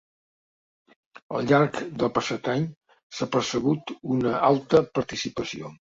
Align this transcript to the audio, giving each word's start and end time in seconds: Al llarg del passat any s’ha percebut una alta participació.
Al 1.39 1.49
llarg 1.51 1.77
del 2.03 2.11
passat 2.15 2.49
any 2.53 2.65
s’ha 3.19 3.27
percebut 3.37 3.95
una 4.17 4.33
alta 4.49 4.83
participació. 4.99 5.75